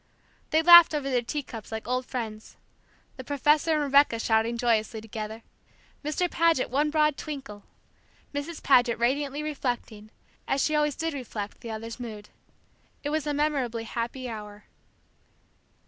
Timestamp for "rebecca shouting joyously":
3.83-4.99